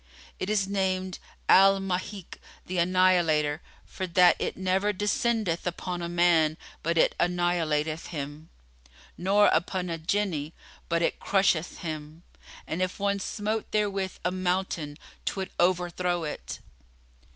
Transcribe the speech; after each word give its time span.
[FN#33] 0.01 0.35
It 0.39 0.49
is 0.49 0.67
named 0.67 1.19
Al 1.47 1.79
Máhík 1.79 2.37
the 2.65 2.79
Annihilator 2.79 3.61
for 3.85 4.07
that 4.07 4.35
it 4.39 4.57
never 4.57 4.91
descendeth 4.91 5.67
upon 5.67 6.01
a 6.01 6.09
man, 6.09 6.57
but 6.81 6.97
it 6.97 7.13
annihilateth 7.19 8.07
him, 8.07 8.49
nor 9.15 9.47
upon 9.53 9.91
a 9.91 9.99
Jinni, 9.99 10.53
but 10.89 11.03
it 11.03 11.19
crusheth 11.19 11.81
him; 11.81 12.23
and 12.65 12.81
if 12.81 12.99
one 12.99 13.19
smote 13.19 13.69
therewith 13.71 14.17
a 14.25 14.31
mountain 14.31 14.97
'twould 15.23 15.49
overthrow 15.59 16.23
it." 16.23 16.61